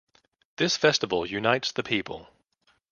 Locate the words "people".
1.83-2.27